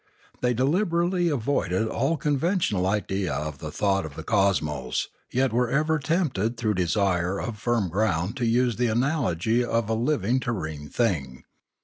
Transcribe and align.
They 0.39 0.55
deliberately 0.55 1.29
avoided 1.29 1.87
all 1.87 2.17
conventional 2.17 2.87
idea 2.87 3.31
of 3.35 3.59
the 3.59 3.69
thought 3.71 4.03
of 4.03 4.15
the 4.15 4.23
cosmos, 4.23 5.09
yet 5.29 5.53
were 5.53 5.69
ever 5.69 5.99
tempted 5.99 6.57
through 6.57 6.73
desire 6.73 7.39
of 7.39 7.59
firm 7.59 7.87
ground 7.87 8.35
to 8.37 8.45
use 8.47 8.77
the 8.77 8.87
analogy 8.87 9.63
of 9.63 9.89
a 9.91 9.93
living 9.93 10.39
terrene 10.39 10.89
thing. 10.91 11.43